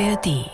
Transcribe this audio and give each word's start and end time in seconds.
ARD. 0.00 0.50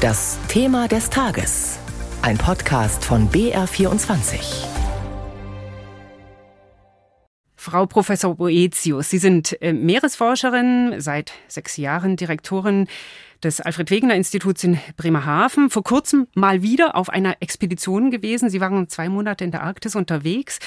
Das 0.00 0.38
Thema 0.46 0.86
des 0.86 1.10
Tages. 1.10 1.80
Ein 2.22 2.38
Podcast 2.38 3.04
von 3.04 3.28
BR24. 3.28 4.66
Frau 7.56 7.86
Professor 7.86 8.36
Boetius, 8.36 9.10
Sie 9.10 9.18
sind 9.18 9.60
äh, 9.60 9.72
Meeresforscherin, 9.72 11.00
seit 11.00 11.32
sechs 11.48 11.76
Jahren 11.76 12.14
Direktorin 12.14 12.86
des 13.42 13.60
Alfred 13.60 13.90
Wegener 13.90 14.14
Instituts 14.14 14.62
in 14.62 14.78
Bremerhaven. 14.96 15.70
Vor 15.70 15.82
kurzem 15.82 16.28
mal 16.34 16.62
wieder 16.62 16.94
auf 16.94 17.08
einer 17.08 17.36
Expedition 17.40 18.12
gewesen. 18.12 18.48
Sie 18.48 18.60
waren 18.60 18.88
zwei 18.88 19.08
Monate 19.08 19.42
in 19.42 19.50
der 19.50 19.64
Arktis 19.64 19.96
unterwegs. 19.96 20.60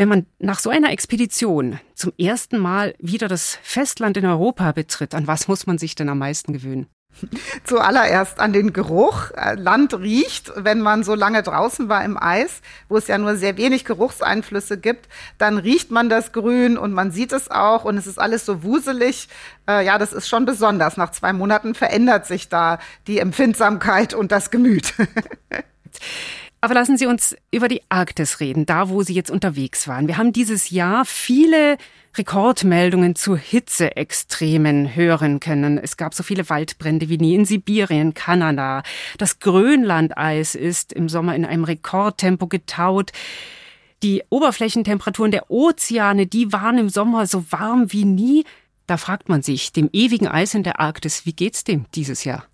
Wenn 0.00 0.08
man 0.08 0.24
nach 0.38 0.60
so 0.60 0.70
einer 0.70 0.92
Expedition 0.92 1.78
zum 1.94 2.14
ersten 2.18 2.56
Mal 2.56 2.94
wieder 3.00 3.28
das 3.28 3.58
Festland 3.62 4.16
in 4.16 4.24
Europa 4.24 4.72
betritt, 4.72 5.14
an 5.14 5.26
was 5.26 5.46
muss 5.46 5.66
man 5.66 5.76
sich 5.76 5.94
denn 5.94 6.08
am 6.08 6.16
meisten 6.16 6.54
gewöhnen? 6.54 6.86
Zuallererst 7.64 8.40
an 8.40 8.54
den 8.54 8.72
Geruch. 8.72 9.30
Äh, 9.32 9.56
Land 9.56 9.92
riecht, 9.92 10.52
wenn 10.56 10.80
man 10.80 11.04
so 11.04 11.14
lange 11.14 11.42
draußen 11.42 11.90
war 11.90 12.02
im 12.02 12.16
Eis, 12.16 12.62
wo 12.88 12.96
es 12.96 13.08
ja 13.08 13.18
nur 13.18 13.36
sehr 13.36 13.58
wenig 13.58 13.84
Geruchseinflüsse 13.84 14.78
gibt, 14.78 15.06
dann 15.36 15.58
riecht 15.58 15.90
man 15.90 16.08
das 16.08 16.32
Grün 16.32 16.78
und 16.78 16.94
man 16.94 17.10
sieht 17.10 17.32
es 17.32 17.50
auch 17.50 17.84
und 17.84 17.98
es 17.98 18.06
ist 18.06 18.18
alles 18.18 18.46
so 18.46 18.62
wuselig. 18.62 19.28
Äh, 19.68 19.84
ja, 19.84 19.98
das 19.98 20.14
ist 20.14 20.30
schon 20.30 20.46
besonders. 20.46 20.96
Nach 20.96 21.10
zwei 21.10 21.34
Monaten 21.34 21.74
verändert 21.74 22.24
sich 22.24 22.48
da 22.48 22.78
die 23.06 23.18
Empfindsamkeit 23.18 24.14
und 24.14 24.32
das 24.32 24.50
Gemüt. 24.50 24.94
Aber 26.62 26.74
lassen 26.74 26.98
Sie 26.98 27.06
uns 27.06 27.34
über 27.50 27.68
die 27.68 27.80
Arktis 27.88 28.40
reden, 28.40 28.66
da 28.66 28.90
wo 28.90 29.02
Sie 29.02 29.14
jetzt 29.14 29.30
unterwegs 29.30 29.88
waren. 29.88 30.08
Wir 30.08 30.18
haben 30.18 30.32
dieses 30.32 30.68
Jahr 30.68 31.06
viele 31.06 31.78
Rekordmeldungen 32.18 33.14
zu 33.14 33.34
Hitzeextremen 33.34 34.94
hören 34.94 35.40
können. 35.40 35.78
Es 35.78 35.96
gab 35.96 36.12
so 36.12 36.22
viele 36.22 36.50
Waldbrände 36.50 37.08
wie 37.08 37.16
nie 37.16 37.34
in 37.34 37.46
Sibirien, 37.46 38.12
Kanada. 38.12 38.82
Das 39.16 39.38
Grönlandeis 39.38 40.54
ist 40.54 40.92
im 40.92 41.08
Sommer 41.08 41.34
in 41.34 41.46
einem 41.46 41.64
Rekordtempo 41.64 42.46
getaut. 42.46 43.12
Die 44.02 44.22
Oberflächentemperaturen 44.28 45.30
der 45.30 45.50
Ozeane, 45.50 46.26
die 46.26 46.52
waren 46.52 46.76
im 46.76 46.88
Sommer 46.90 47.26
so 47.26 47.50
warm 47.50 47.90
wie 47.92 48.04
nie. 48.04 48.44
Da 48.86 48.98
fragt 48.98 49.30
man 49.30 49.40
sich, 49.40 49.72
dem 49.72 49.88
ewigen 49.92 50.28
Eis 50.28 50.54
in 50.54 50.62
der 50.62 50.80
Arktis, 50.80 51.24
wie 51.24 51.32
geht's 51.32 51.64
dem 51.64 51.86
dieses 51.94 52.24
Jahr? 52.24 52.49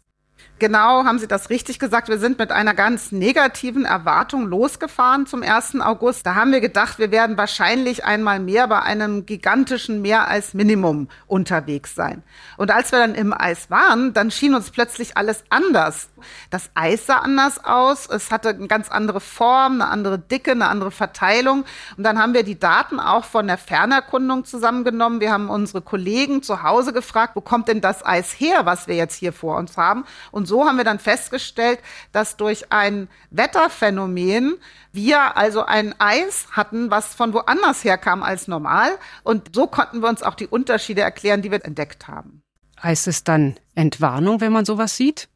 Genau, 0.58 1.04
haben 1.04 1.18
Sie 1.18 1.28
das 1.28 1.50
richtig 1.50 1.78
gesagt. 1.78 2.08
Wir 2.08 2.16
sind 2.16 2.38
mit 2.38 2.50
einer 2.50 2.72
ganz 2.72 3.12
negativen 3.12 3.84
Erwartung 3.84 4.46
losgefahren 4.46 5.26
zum 5.26 5.42
1. 5.42 5.82
August. 5.82 6.24
Da 6.24 6.34
haben 6.34 6.50
wir 6.50 6.62
gedacht, 6.62 6.98
wir 6.98 7.10
werden 7.10 7.36
wahrscheinlich 7.36 8.06
einmal 8.06 8.40
mehr 8.40 8.66
bei 8.66 8.80
einem 8.80 9.26
gigantischen 9.26 10.00
Mehr 10.00 10.28
als 10.28 10.54
Minimum 10.54 11.08
unterwegs 11.26 11.94
sein. 11.94 12.22
Und 12.56 12.70
als 12.70 12.90
wir 12.90 13.00
dann 13.00 13.14
im 13.14 13.34
Eis 13.34 13.68
waren, 13.70 14.14
dann 14.14 14.30
schien 14.30 14.54
uns 14.54 14.70
plötzlich 14.70 15.18
alles 15.18 15.44
anders. 15.50 16.08
Das 16.48 16.70
Eis 16.74 17.04
sah 17.04 17.18
anders 17.18 17.62
aus. 17.62 18.08
Es 18.08 18.30
hatte 18.30 18.48
eine 18.48 18.66
ganz 18.66 18.90
andere 18.90 19.20
Form, 19.20 19.82
eine 19.82 19.88
andere 19.88 20.18
Dicke, 20.18 20.52
eine 20.52 20.68
andere 20.68 20.90
Verteilung. 20.90 21.66
Und 21.98 22.04
dann 22.04 22.18
haben 22.18 22.32
wir 22.32 22.44
die 22.44 22.58
Daten 22.58 22.98
auch 22.98 23.26
von 23.26 23.46
der 23.46 23.58
Fernerkundung 23.58 24.46
zusammengenommen. 24.46 25.20
Wir 25.20 25.32
haben 25.32 25.50
unsere 25.50 25.82
Kollegen 25.82 26.42
zu 26.42 26.62
Hause 26.62 26.94
gefragt, 26.94 27.36
wo 27.36 27.42
kommt 27.42 27.68
denn 27.68 27.82
das 27.82 28.06
Eis 28.06 28.32
her, 28.32 28.64
was 28.64 28.88
wir 28.88 28.96
jetzt 28.96 29.16
hier 29.16 29.34
vor 29.34 29.58
uns 29.58 29.76
haben? 29.76 30.06
Und 30.30 30.45
und 30.46 30.50
so 30.50 30.64
haben 30.64 30.76
wir 30.76 30.84
dann 30.84 31.00
festgestellt, 31.00 31.80
dass 32.12 32.36
durch 32.36 32.70
ein 32.70 33.08
Wetterphänomen 33.32 34.54
wir 34.92 35.36
also 35.36 35.64
ein 35.64 35.92
Eis 35.98 36.46
hatten, 36.52 36.88
was 36.88 37.16
von 37.16 37.32
woanders 37.32 37.82
herkam 37.82 38.22
als 38.22 38.46
normal. 38.46 38.90
Und 39.24 39.56
so 39.56 39.66
konnten 39.66 40.02
wir 40.02 40.08
uns 40.08 40.22
auch 40.22 40.36
die 40.36 40.46
Unterschiede 40.46 41.00
erklären, 41.00 41.42
die 41.42 41.50
wir 41.50 41.64
entdeckt 41.64 42.06
haben. 42.06 42.42
Heißt 42.80 43.08
es 43.08 43.24
dann 43.24 43.56
Entwarnung, 43.74 44.40
wenn 44.40 44.52
man 44.52 44.64
sowas 44.64 44.96
sieht? 44.96 45.28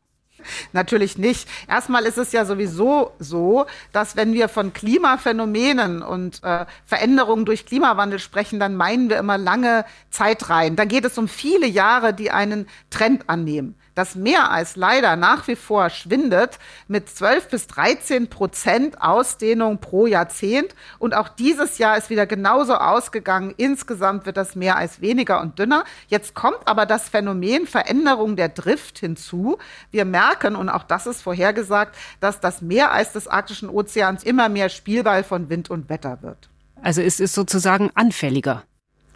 Natürlich 0.72 1.18
nicht. 1.18 1.48
Erstmal 1.68 2.04
ist 2.04 2.16
es 2.16 2.30
ja 2.30 2.44
sowieso 2.44 3.10
so, 3.18 3.66
dass 3.92 4.14
wenn 4.14 4.32
wir 4.32 4.48
von 4.48 4.72
Klimaphänomenen 4.72 6.02
und 6.02 6.40
äh, 6.44 6.66
Veränderungen 6.86 7.46
durch 7.46 7.66
Klimawandel 7.66 8.20
sprechen, 8.20 8.60
dann 8.60 8.76
meinen 8.76 9.10
wir 9.10 9.18
immer 9.18 9.38
lange 9.38 9.84
Zeitreihen. 10.10 10.76
Da 10.76 10.84
geht 10.84 11.04
es 11.04 11.18
um 11.18 11.26
viele 11.26 11.66
Jahre, 11.66 12.14
die 12.14 12.30
einen 12.30 12.68
Trend 12.90 13.28
annehmen 13.28 13.74
das 13.94 14.14
Meereis 14.14 14.76
leider 14.76 15.16
nach 15.16 15.46
wie 15.48 15.56
vor 15.56 15.90
schwindet 15.90 16.58
mit 16.88 17.08
12 17.08 17.48
bis 17.48 17.66
13 17.66 18.28
Prozent 18.28 19.00
Ausdehnung 19.00 19.78
pro 19.78 20.06
Jahrzehnt. 20.06 20.74
Und 20.98 21.14
auch 21.14 21.28
dieses 21.28 21.78
Jahr 21.78 21.96
ist 21.96 22.10
wieder 22.10 22.26
genauso 22.26 22.74
ausgegangen. 22.74 23.54
Insgesamt 23.56 24.26
wird 24.26 24.36
das 24.36 24.54
Meereis 24.54 25.00
weniger 25.00 25.40
und 25.40 25.58
dünner. 25.58 25.84
Jetzt 26.08 26.34
kommt 26.34 26.66
aber 26.66 26.86
das 26.86 27.08
Phänomen 27.08 27.66
Veränderung 27.66 28.36
der 28.36 28.48
Drift 28.48 28.98
hinzu. 28.98 29.58
Wir 29.90 30.04
merken, 30.04 30.56
und 30.56 30.68
auch 30.68 30.84
das 30.84 31.06
ist 31.06 31.22
vorhergesagt, 31.22 31.96
dass 32.20 32.40
das 32.40 32.62
Meereis 32.62 33.12
des 33.12 33.28
Arktischen 33.28 33.68
Ozeans 33.68 34.22
immer 34.24 34.48
mehr 34.48 34.68
Spielball 34.68 35.24
von 35.24 35.48
Wind 35.50 35.70
und 35.70 35.88
Wetter 35.88 36.22
wird. 36.22 36.48
Also 36.82 37.02
es 37.02 37.20
ist 37.20 37.34
sozusagen 37.34 37.90
anfälliger. 37.94 38.64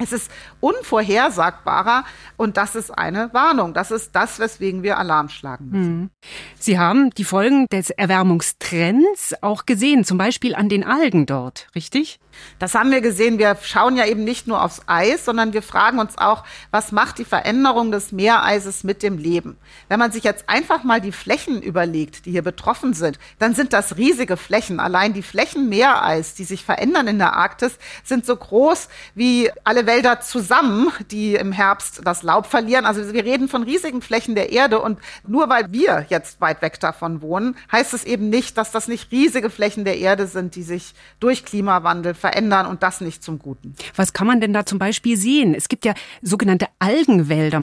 Es 0.05 0.13
ist 0.13 0.31
unvorhersagbarer 0.61 2.05
und 2.37 2.57
das 2.57 2.77
ist 2.77 2.91
eine 2.91 3.33
Warnung. 3.33 3.75
Das 3.75 3.91
ist 3.91 4.15
das, 4.15 4.39
weswegen 4.39 4.83
wir 4.83 4.99
Alarm 4.99 5.29
schlagen 5.29 5.71
müssen. 5.71 5.85
Hm. 5.85 6.11
Sie 6.59 6.79
haben 6.79 7.11
die 7.11 7.25
Folgen 7.25 7.67
des 7.73 7.91
Erwärmungstrends 7.91 9.35
auch 9.43 9.67
gesehen, 9.67 10.05
zum 10.05 10.19
Beispiel 10.19 10.55
an 10.55 10.69
den 10.69 10.85
Algen 10.85 11.27
dort, 11.27 11.69
richtig? 11.75 12.21
Das 12.59 12.75
haben 12.75 12.91
wir 12.91 13.01
gesehen. 13.01 13.39
Wir 13.39 13.57
schauen 13.63 13.97
ja 13.97 14.07
eben 14.07 14.25
nicht 14.25 14.47
nur 14.47 14.63
aufs 14.63 14.83
Eis, 14.87 15.25
sondern 15.25 15.53
wir 15.53 15.63
fragen 15.63 15.99
uns 15.99 16.19
auch, 16.19 16.45
was 16.71 16.93
macht 16.93 17.19
die 17.19 17.25
Veränderung 17.25 17.91
des 17.91 18.13
Meereises 18.13 18.85
mit 18.85 19.03
dem 19.03 19.19
Leben? 19.19 19.57
Wenn 19.89 19.99
man 19.99 20.13
sich 20.13 20.25
jetzt 20.25 20.49
einfach 20.49 20.85
mal 20.85 21.01
die 21.01 21.13
Flächen 21.13 21.63
überlegt, 21.63 22.27
die 22.27 22.31
hier 22.31 22.43
betroffen 22.43 22.95
sind, 22.95 23.19
dann 23.39 23.55
sind 23.55 23.73
das 23.73 23.97
riesige 23.97 24.37
Flächen. 24.37 24.81
Allein 24.81 25.13
die 25.13 25.23
Flächen 25.23 25.69
Meereis, 25.69 26.35
die 26.35 26.45
sich 26.45 26.65
verändern 26.65 27.07
in 27.07 27.19
der 27.19 27.35
Arktis, 27.35 27.79
sind 28.03 28.27
so 28.27 28.37
groß 28.37 28.89
wie 29.15 29.51
alle 29.65 29.87
Wälder 29.87 30.21
zusammen, 30.21 30.93
die 31.11 31.35
im 31.35 31.53
Herbst 31.53 32.03
das 32.05 32.23
Laub 32.23 32.47
verlieren. 32.47 32.87
Also 32.87 33.13
wir 33.13 33.25
reden 33.25 33.49
von 33.49 33.63
riesigen 33.63 34.03
Flächen 34.03 34.35
der 34.35 34.53
Erde 34.53 34.81
und 34.81 34.99
nur 35.27 35.49
weil 35.49 35.73
wir 35.73 36.07
jetzt 36.09 36.41
weit 36.41 36.63
weg 36.63 36.81
davon 36.81 37.23
wohnen, 37.23 37.57
heißt 37.73 37.95
es 37.95 38.05
eben 38.05 38.29
nicht, 38.31 38.57
dass 38.59 38.71
das 38.71 38.89
nicht 38.89 39.11
riesige 39.13 39.51
Flächen 39.51 39.85
der 39.85 39.99
Erde 39.99 40.27
sind, 40.27 40.55
die 40.55 40.63
sich 40.63 40.95
durch 41.21 41.45
Klimawandel 41.45 42.15
verändern 42.25 42.65
und 42.65 42.83
das 42.83 43.03
nicht 43.03 43.23
zum 43.23 43.39
Guten. 43.39 43.75
Was 43.97 44.15
kann 44.15 44.27
man 44.27 44.41
denn 44.41 44.55
da 44.55 44.65
zum 44.65 44.79
Beispiel 44.79 45.19
sehen? 45.19 45.55
Es 45.55 45.69
gibt 45.69 45.85
ja 45.85 45.93
sogenannte 46.23 46.69
Algenwälder. 46.79 47.63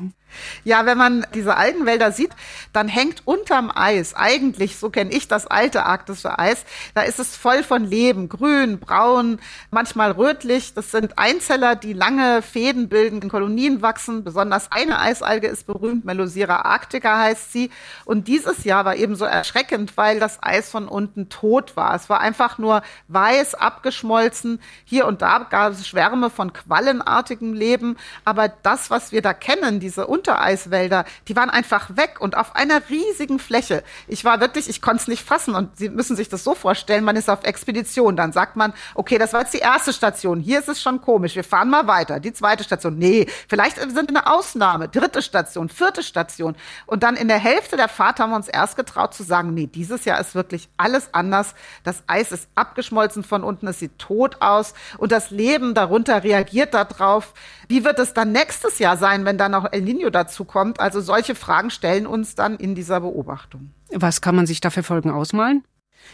Ja, 0.64 0.86
wenn 0.86 0.98
man 0.98 1.26
diese 1.34 1.56
Algenwälder 1.58 2.12
sieht, 2.12 2.32
dann 2.74 2.88
hängt 2.88 3.26
unterm 3.26 3.72
Eis, 3.74 4.14
eigentlich, 4.14 4.78
so 4.78 4.90
kenne 4.90 5.12
ich 5.12 5.28
das 5.28 5.48
alte 5.48 5.86
arktische 5.86 6.38
Eis, 6.38 6.66
da 6.94 7.02
ist 7.02 7.20
es 7.20 7.36
voll 7.36 7.64
von 7.64 7.84
Leben, 7.84 8.30
grün, 8.30 8.80
braun, 8.80 9.40
manchmal 9.72 10.12
rötlich. 10.12 10.74
Das 10.74 10.92
sind 10.92 11.18
Einzeller, 11.18 11.76
die 11.76 11.94
lange 11.94 12.42
Fäden 12.42 12.90
bilden, 12.90 13.22
in 13.22 13.30
Kolonien 13.30 13.82
wachsen. 13.82 14.24
Besonders 14.24 14.72
eine 14.72 15.00
Eisalge 15.00 15.48
ist 15.48 15.68
berühmt, 15.68 16.06
Melosira 16.06 16.62
arctica 16.62 17.20
heißt 17.20 17.52
sie. 17.52 17.70
Und 18.06 18.28
dieses 18.28 18.64
Jahr 18.64 18.86
war 18.86 18.96
eben 18.96 19.16
so 19.16 19.26
erschreckend, 19.26 19.98
weil 19.98 20.20
das 20.20 20.42
Eis 20.42 20.70
von 20.70 20.88
unten 20.88 21.30
tot 21.30 21.76
war. 21.76 21.96
Es 21.96 22.10
war 22.10 22.22
einfach 22.22 22.58
nur 22.58 22.82
weiß, 23.08 23.56
abgeschmolzen. 23.56 24.51
Hier 24.86 25.06
und 25.08 25.22
da 25.22 25.40
gab 25.50 25.74
es 25.74 25.88
Schwärme 25.88 26.30
von 26.30 26.54
quallenartigem 26.54 27.54
Leben. 27.54 27.98
Aber 28.26 28.50
das, 28.50 28.90
was 28.90 29.12
wir 29.12 29.22
da 29.22 29.34
kennen, 29.34 29.80
diese 29.80 30.08
Untereiswälder, 30.08 31.06
die 31.28 31.36
waren 31.36 31.50
einfach 31.50 31.96
weg 31.96 32.18
und 32.20 32.38
auf 32.38 32.56
einer 32.56 32.90
riesigen 32.90 33.40
Fläche. 33.40 33.84
Ich 34.08 34.26
war 34.26 34.40
wirklich, 34.40 34.70
ich 34.70 34.82
konnte 34.82 35.02
es 35.02 35.08
nicht 35.08 35.24
fassen 35.24 35.56
und 35.56 35.78
Sie 35.78 35.90
müssen 35.90 36.16
sich 36.16 36.30
das 36.30 36.44
so 36.44 36.56
vorstellen, 36.56 37.04
man 37.04 37.16
ist 37.16 37.30
auf 37.30 37.44
Expedition, 37.44 38.16
dann 38.16 38.32
sagt 38.32 38.56
man, 38.56 38.74
okay, 38.96 39.18
das 39.18 39.34
war 39.34 39.42
jetzt 39.42 39.54
die 39.54 39.60
erste 39.60 39.94
Station, 39.94 40.40
hier 40.40 40.60
ist 40.60 40.70
es 40.70 40.82
schon 40.82 41.02
komisch, 41.02 41.36
wir 41.36 41.44
fahren 41.44 41.70
mal 41.70 41.88
weiter. 41.88 42.20
Die 42.20 42.34
zweite 42.34 42.64
Station, 42.64 42.98
nee, 42.98 43.28
vielleicht 43.48 43.78
sind 43.78 43.96
wir 43.96 44.10
eine 44.10 44.28
Ausnahme, 44.28 44.88
dritte 44.88 45.22
Station, 45.22 45.70
vierte 45.70 46.04
Station. 46.04 46.56
Und 46.86 47.04
dann 47.04 47.16
in 47.16 47.28
der 47.28 47.40
Hälfte 47.40 47.78
der 47.78 47.90
Fahrt 47.90 48.20
haben 48.20 48.32
wir 48.32 48.36
uns 48.36 48.48
erst 48.48 48.76
getraut 48.76 49.14
zu 49.14 49.24
sagen, 49.24 49.54
nee, 49.54 49.68
dieses 49.68 50.06
Jahr 50.06 50.20
ist 50.20 50.36
wirklich 50.36 50.70
alles 50.78 51.14
anders. 51.14 51.54
Das 51.84 52.04
Eis 52.08 52.32
ist 52.32 52.48
abgeschmolzen 52.56 53.24
von 53.24 53.44
unten, 53.44 53.68
es 53.68 53.80
sieht 53.80 53.98
tot 54.00 54.38
aus 54.42 54.74
und 54.98 55.12
das 55.12 55.32
Leben 55.32 55.74
darunter 55.74 56.24
reagiert 56.24 56.74
darauf. 56.74 57.34
Wie 57.68 57.84
wird 57.84 58.00
es 58.00 58.14
dann 58.14 58.32
nächstes 58.32 58.80
Jahr 58.80 58.98
sein, 58.98 59.26
wenn 59.26 59.38
dann 59.38 59.52
noch 59.52 59.72
El 59.72 59.82
Nino 59.82 60.10
dazu 60.10 60.46
kommt. 60.46 60.80
Also 60.80 61.02
solche 61.02 61.36
Fragen 61.36 61.70
stellen 61.70 62.08
uns 62.08 62.36
dann 62.36 62.56
in 62.58 62.76
dieser 62.76 63.02
Beobachtung. 63.02 63.74
Was 63.92 64.22
kann 64.22 64.36
man 64.36 64.48
sich 64.48 64.62
da 64.62 64.70
für 64.70 64.84
Folgen 64.84 65.12
ausmalen? 65.12 65.64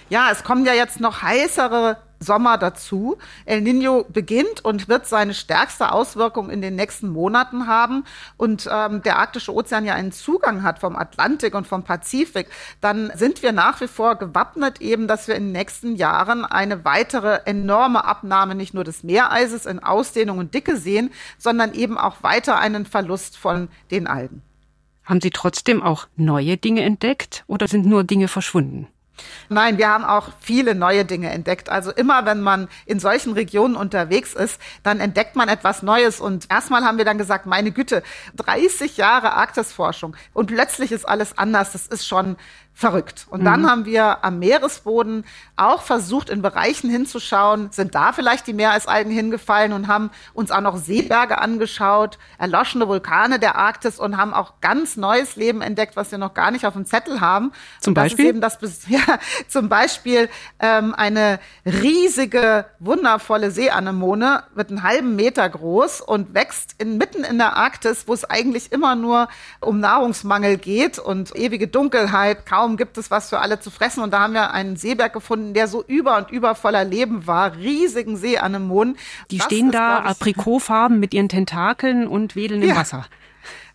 Ja, 0.10 0.30
es 0.32 0.44
kommen 0.44 0.66
ja 0.66 0.74
jetzt 0.74 1.00
noch 1.00 1.22
heißere 1.22 1.98
Sommer 2.20 2.58
dazu. 2.58 3.18
El 3.46 3.62
Nino 3.62 4.06
beginnt 4.10 4.64
und 4.64 4.88
wird 4.88 5.08
seine 5.08 5.34
stärkste 5.34 5.92
Auswirkung 5.92 6.50
in 6.50 6.62
den 6.62 6.76
nächsten 6.76 7.10
Monaten 7.10 7.68
haben. 7.68 8.06
Und 8.38 8.70
ähm, 8.72 9.02
der 9.04 9.20
Arktische 9.20 9.54
Ozean 9.54 9.86
ja 9.86 9.94
einen 9.94 10.12
Zugang 10.12 10.64
hat 10.64 10.80
vom 10.80 10.96
Atlantik 10.96 11.56
und 11.56 11.68
vom 11.68 11.84
Pazifik, 11.84 12.48
dann 12.82 13.12
sind 13.16 13.44
wir 13.44 13.52
nach 13.52 13.82
wie 13.82 13.88
vor 13.88 14.16
gewappnet 14.16 14.82
eben, 14.82 15.08
dass 15.08 15.28
wir 15.28 15.36
in 15.36 15.46
den 15.46 15.52
nächsten 15.52 15.96
Jahren 15.96 16.46
eine 16.46 16.86
weitere 16.86 17.40
enorme 17.46 18.06
Abnahme 18.06 18.56
nicht 18.56 18.74
nur 18.74 18.84
des 18.84 19.04
Meereises 19.04 19.66
in 19.66 19.80
Ausdehnung 19.80 20.38
und 20.38 20.54
Dicke 20.54 20.78
sehen, 20.78 21.12
sondern 21.38 21.74
eben 21.74 21.98
auch 21.98 22.24
weiter 22.24 22.60
einen 22.60 22.86
Verlust 22.86 23.38
von 23.38 23.70
den 23.92 24.08
Algen. 24.08 24.42
Haben 25.04 25.22
Sie 25.22 25.30
trotzdem 25.30 25.82
auch 25.82 26.08
neue 26.18 26.58
Dinge 26.58 26.82
entdeckt 26.82 27.46
oder 27.48 27.68
sind 27.68 27.86
nur 27.86 28.04
Dinge 28.04 28.28
verschwunden? 28.28 28.88
Nein, 29.50 29.78
wir 29.78 29.90
haben 29.90 30.04
auch 30.04 30.30
viele 30.40 30.76
neue 30.76 31.06
Dinge 31.06 31.30
entdeckt. 31.30 31.70
Also 31.70 31.92
immer, 31.92 32.26
wenn 32.26 32.42
man 32.42 32.68
in 32.86 33.00
solchen 33.00 33.34
Regionen 33.34 33.76
unterwegs 33.76 34.34
ist, 34.34 34.60
dann 34.84 35.00
entdeckt 35.00 35.36
man 35.36 35.50
etwas 35.50 35.84
Neues. 35.84 36.20
Und 36.20 36.50
erstmal 36.50 36.84
haben 36.84 36.98
wir 36.98 37.06
dann 37.06 37.18
gesagt, 37.18 37.46
meine 37.46 37.72
Güte, 37.72 38.04
30 38.36 38.98
Jahre 38.98 39.34
Arktisforschung 39.34 40.16
und 40.34 40.48
plötzlich 40.48 40.92
ist 40.92 41.08
alles 41.08 41.38
anders. 41.38 41.72
Das 41.72 41.88
ist 41.88 42.08
schon 42.08 42.38
verrückt. 42.78 43.26
Und 43.32 43.44
dann 43.44 43.64
mhm. 43.64 43.70
haben 43.72 43.86
wir 43.86 44.24
am 44.24 44.38
Meeresboden 44.38 45.26
auch 45.56 45.82
versucht, 45.82 46.30
in 46.30 46.44
Bereichen 46.44 46.92
hinzuschauen, 46.92 47.72
sind 47.72 47.96
da 47.96 48.14
vielleicht 48.14 48.46
die 48.46 48.54
Meereisalgen 48.54 49.12
hingefallen 49.12 49.74
und 49.74 49.88
haben 49.88 50.12
uns 50.36 50.52
auch 50.52 50.62
noch 50.62 50.78
Seeberge 50.78 51.40
angeschaut, 51.40 52.20
erloschene 52.38 52.88
Vulkane 52.88 53.40
der 53.40 53.56
Arktis 53.56 53.98
und 53.98 54.18
haben 54.18 54.32
auch 54.32 54.62
ganz 54.62 54.96
neues 54.96 55.36
Leben 55.36 55.64
entdeckt, 55.64 55.96
was 55.96 56.12
wir 56.12 56.20
noch 56.20 56.36
gar 56.36 56.52
nicht 56.52 56.68
auf 56.68 56.74
dem 56.74 56.86
Zettel 56.86 57.20
haben. 57.20 57.52
Zum 57.82 57.96
Beispiel? 57.96 58.40
Das, 58.40 58.60
ja, 58.88 59.00
zum 59.48 59.70
Beispiel 59.70 60.30
ähm, 60.60 60.94
eine 60.94 61.40
riesige, 61.66 62.66
wundervolle 62.78 63.50
Seeanemone, 63.50 64.44
wird 64.54 64.70
einen 64.70 64.84
halben 64.84 65.16
Meter 65.16 65.50
groß 65.50 66.02
und 66.02 66.36
wächst 66.36 66.76
in, 66.78 67.00
mitten 67.00 67.24
in 67.24 67.40
der 67.40 67.58
Arktis, 67.58 68.08
wo 68.08 68.14
es 68.14 68.24
eigentlich 68.24 68.72
immer 68.72 68.96
nur 68.96 69.30
um 69.62 69.80
Nahrungsmangel 69.80 70.58
geht 70.58 71.00
und 71.00 71.36
ewige 71.36 71.68
Dunkelheit, 71.68 72.46
kaum 72.46 72.67
Raum 72.68 72.78
gibt 72.78 72.98
es 72.98 73.10
was 73.10 73.30
für 73.30 73.40
alle 73.40 73.60
zu 73.60 73.72
fressen. 73.72 74.04
Und 74.04 74.12
da 74.12 74.20
haben 74.20 74.34
wir 74.34 74.52
einen 74.52 74.76
Seeberg 74.76 75.14
gefunden, 75.14 75.54
der 75.54 75.68
so 75.68 75.84
über 75.88 76.18
und 76.18 76.32
über 76.32 76.56
voller 76.56 76.84
Leben 76.84 77.26
war. 77.26 77.56
Riesigen 77.56 78.18
Seeanemonen. 78.18 78.98
Die 79.32 79.38
das 79.38 79.46
stehen 79.46 79.68
ist, 79.68 79.76
da 79.76 80.00
aprikotfarben 80.00 81.00
mit 81.00 81.14
ihren 81.14 81.30
Tentakeln 81.30 82.08
und 82.08 82.36
wedeln 82.36 82.62
im 82.62 82.76
Wasser. 82.76 83.06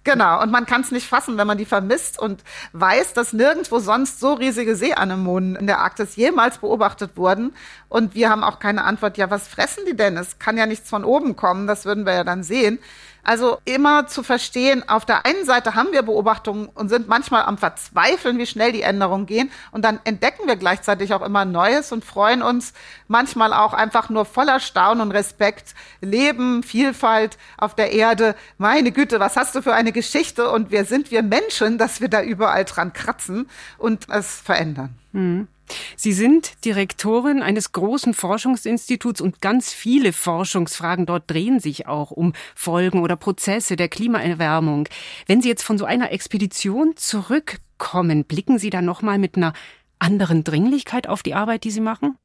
Genau, 0.04 0.42
und 0.42 0.50
man 0.50 0.66
kann 0.66 0.80
es 0.80 0.90
nicht 0.90 1.06
fassen, 1.06 1.38
wenn 1.38 1.46
man 1.46 1.58
die 1.58 1.64
vermisst 1.64 2.18
und 2.18 2.42
weiß, 2.72 3.12
dass 3.14 3.32
nirgendwo 3.32 3.78
sonst 3.78 4.18
so 4.18 4.32
riesige 4.32 4.74
Seeanemonen 4.74 5.54
in 5.54 5.68
der 5.68 5.78
Arktis 5.78 6.16
jemals 6.16 6.58
beobachtet 6.58 7.16
wurden. 7.16 7.54
Und 7.88 8.16
wir 8.16 8.28
haben 8.28 8.42
auch 8.42 8.58
keine 8.58 8.82
Antwort, 8.82 9.16
ja, 9.16 9.30
was 9.30 9.46
fressen 9.46 9.84
die 9.86 9.96
denn? 9.96 10.16
Es 10.16 10.40
kann 10.40 10.58
ja 10.58 10.66
nichts 10.66 10.90
von 10.90 11.04
oben 11.04 11.36
kommen, 11.36 11.68
das 11.68 11.84
würden 11.84 12.04
wir 12.04 12.14
ja 12.14 12.24
dann 12.24 12.42
sehen. 12.42 12.80
Also 13.24 13.58
immer 13.64 14.08
zu 14.08 14.24
verstehen, 14.24 14.88
auf 14.88 15.04
der 15.04 15.24
einen 15.24 15.44
Seite 15.44 15.76
haben 15.76 15.92
wir 15.92 16.02
Beobachtungen 16.02 16.66
und 16.66 16.88
sind 16.88 17.06
manchmal 17.06 17.42
am 17.44 17.56
Verzweifeln, 17.56 18.36
wie 18.38 18.46
schnell 18.46 18.72
die 18.72 18.82
Änderungen 18.82 19.26
gehen. 19.26 19.52
Und 19.70 19.84
dann 19.84 20.00
entdecken 20.02 20.48
wir 20.48 20.56
gleichzeitig 20.56 21.14
auch 21.14 21.22
immer 21.22 21.44
Neues 21.44 21.92
und 21.92 22.04
freuen 22.04 22.42
uns 22.42 22.72
manchmal 23.06 23.52
auch 23.52 23.74
einfach 23.74 24.08
nur 24.08 24.24
voller 24.24 24.58
Staunen 24.58 25.02
und 25.02 25.12
Respekt. 25.12 25.74
Leben, 26.00 26.64
Vielfalt 26.64 27.38
auf 27.58 27.76
der 27.76 27.92
Erde. 27.92 28.34
Meine 28.58 28.90
Güte, 28.90 29.20
was 29.20 29.36
hast 29.36 29.54
du 29.54 29.62
für 29.62 29.72
eine 29.72 29.91
Geschichte? 29.92 30.50
Und 30.50 30.70
wer 30.70 30.84
sind 30.84 31.10
wir 31.10 31.22
Menschen, 31.22 31.78
dass 31.78 32.00
wir 32.00 32.08
da 32.08 32.22
überall 32.22 32.64
dran 32.64 32.92
kratzen 32.92 33.48
und 33.78 34.08
es 34.08 34.40
verändern? 34.40 34.94
Mhm. 35.12 35.48
Sie 35.96 36.12
sind 36.12 36.64
Direktorin 36.64 37.42
eines 37.42 37.72
großen 37.72 38.14
Forschungsinstituts 38.14 39.20
und 39.20 39.40
ganz 39.40 39.72
viele 39.72 40.12
Forschungsfragen 40.12 41.06
dort 41.06 41.30
drehen 41.30 41.60
sich 41.60 41.86
auch 41.86 42.10
um 42.10 42.34
Folgen 42.54 43.00
oder 43.00 43.16
Prozesse 43.16 43.76
der 43.76 43.88
Klimaerwärmung. 43.88 44.88
Wenn 45.26 45.40
Sie 45.40 45.48
jetzt 45.48 45.62
von 45.62 45.78
so 45.78 45.84
einer 45.84 46.12
Expedition 46.12 46.96
zurückkommen, 46.96 48.24
blicken 48.24 48.58
Sie 48.58 48.70
da 48.70 48.82
noch 48.82 49.02
mal 49.02 49.18
mit 49.18 49.36
einer 49.36 49.52
anderen 49.98 50.44
Dringlichkeit 50.44 51.06
auf 51.08 51.22
die 51.22 51.34
Arbeit, 51.34 51.64
die 51.64 51.70
Sie 51.70 51.80
machen? 51.80 52.16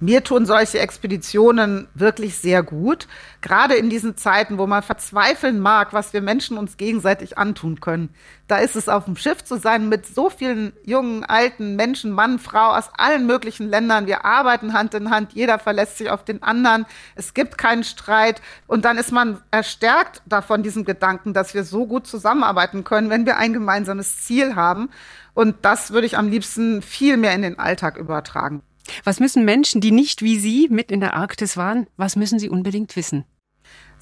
Mir 0.00 0.24
tun 0.24 0.44
solche 0.44 0.80
Expeditionen 0.80 1.88
wirklich 1.94 2.36
sehr 2.36 2.62
gut. 2.62 3.06
Gerade 3.40 3.74
in 3.74 3.90
diesen 3.90 4.16
Zeiten, 4.16 4.58
wo 4.58 4.66
man 4.66 4.82
verzweifeln 4.82 5.60
mag, 5.60 5.92
was 5.92 6.12
wir 6.12 6.20
Menschen 6.20 6.58
uns 6.58 6.76
gegenseitig 6.76 7.38
antun 7.38 7.80
können. 7.80 8.10
Da 8.48 8.58
ist 8.58 8.76
es 8.76 8.88
auf 8.88 9.04
dem 9.04 9.16
Schiff 9.16 9.44
zu 9.44 9.56
sein 9.56 9.88
mit 9.88 10.06
so 10.06 10.30
vielen 10.30 10.72
jungen, 10.84 11.24
alten 11.24 11.76
Menschen, 11.76 12.10
Mann, 12.10 12.38
Frau 12.38 12.74
aus 12.76 12.90
allen 12.98 13.26
möglichen 13.26 13.68
Ländern. 13.68 14.06
Wir 14.06 14.24
arbeiten 14.24 14.72
Hand 14.72 14.94
in 14.94 15.10
Hand. 15.10 15.32
Jeder 15.32 15.58
verlässt 15.58 15.98
sich 15.98 16.10
auf 16.10 16.24
den 16.24 16.42
anderen. 16.42 16.86
Es 17.14 17.32
gibt 17.32 17.56
keinen 17.56 17.84
Streit. 17.84 18.42
Und 18.66 18.84
dann 18.84 18.98
ist 18.98 19.12
man 19.12 19.40
erstärkt 19.50 20.22
davon, 20.26 20.62
diesem 20.62 20.84
Gedanken, 20.84 21.32
dass 21.32 21.54
wir 21.54 21.64
so 21.64 21.86
gut 21.86 22.06
zusammenarbeiten 22.06 22.84
können, 22.84 23.10
wenn 23.10 23.26
wir 23.26 23.36
ein 23.36 23.52
gemeinsames 23.52 24.24
Ziel 24.24 24.56
haben. 24.56 24.90
Und 25.34 25.56
das 25.62 25.92
würde 25.92 26.06
ich 26.06 26.18
am 26.18 26.28
liebsten 26.28 26.82
viel 26.82 27.16
mehr 27.16 27.34
in 27.34 27.42
den 27.42 27.58
Alltag 27.58 27.96
übertragen. 27.96 28.62
Was 29.04 29.20
müssen 29.20 29.44
Menschen, 29.44 29.80
die 29.80 29.90
nicht 29.90 30.22
wie 30.22 30.38
Sie 30.38 30.68
mit 30.70 30.90
in 30.90 31.00
der 31.00 31.14
Arktis 31.14 31.56
waren, 31.56 31.86
was 31.96 32.16
müssen 32.16 32.38
sie 32.38 32.48
unbedingt 32.48 32.96
wissen? 32.96 33.24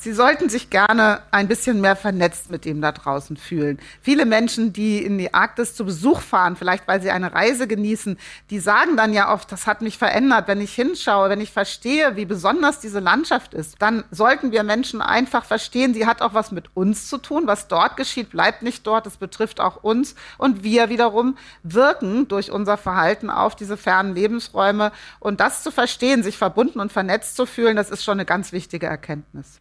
Sie 0.02 0.12
sollten 0.12 0.48
sich 0.48 0.68
gerne 0.68 1.20
ein 1.30 1.46
bisschen 1.46 1.80
mehr 1.80 1.94
vernetzt 1.94 2.50
mit 2.50 2.64
dem 2.64 2.80
da 2.80 2.90
draußen 2.90 3.36
fühlen. 3.36 3.78
Viele 4.00 4.26
Menschen, 4.26 4.72
die 4.72 4.98
in 4.98 5.16
die 5.16 5.32
Arktis 5.32 5.76
zu 5.76 5.84
Besuch 5.84 6.20
fahren, 6.20 6.56
vielleicht 6.56 6.88
weil 6.88 7.00
sie 7.00 7.12
eine 7.12 7.32
Reise 7.32 7.68
genießen, 7.68 8.18
die 8.50 8.58
sagen 8.58 8.96
dann 8.96 9.12
ja 9.12 9.32
oft, 9.32 9.52
das 9.52 9.68
hat 9.68 9.80
mich 9.80 9.98
verändert. 9.98 10.48
Wenn 10.48 10.60
ich 10.60 10.74
hinschaue, 10.74 11.30
wenn 11.30 11.40
ich 11.40 11.52
verstehe, 11.52 12.16
wie 12.16 12.24
besonders 12.24 12.80
diese 12.80 12.98
Landschaft 12.98 13.54
ist, 13.54 13.76
dann 13.78 14.02
sollten 14.10 14.50
wir 14.50 14.64
Menschen 14.64 15.00
einfach 15.00 15.44
verstehen, 15.44 15.94
sie 15.94 16.04
hat 16.04 16.20
auch 16.20 16.34
was 16.34 16.50
mit 16.50 16.64
uns 16.74 17.06
zu 17.06 17.18
tun. 17.18 17.46
Was 17.46 17.68
dort 17.68 17.96
geschieht, 17.96 18.30
bleibt 18.30 18.64
nicht 18.64 18.84
dort. 18.84 19.06
Es 19.06 19.18
betrifft 19.18 19.60
auch 19.60 19.84
uns. 19.84 20.16
Und 20.36 20.64
wir 20.64 20.88
wiederum 20.88 21.36
wirken 21.62 22.26
durch 22.26 22.50
unser 22.50 22.76
Verhalten 22.76 23.30
auf 23.30 23.54
diese 23.54 23.76
fernen 23.76 24.16
Lebensräume. 24.16 24.90
Und 25.20 25.38
das 25.38 25.62
zu 25.62 25.70
verstehen, 25.70 26.24
sich 26.24 26.38
verbunden 26.38 26.80
und 26.80 26.90
vernetzt 26.90 27.36
zu 27.36 27.46
fühlen, 27.46 27.76
das 27.76 27.88
ist 27.88 28.02
schon 28.02 28.14
eine 28.14 28.24
ganz 28.24 28.50
wichtige 28.50 28.86
Erkenntnis. 28.86 29.60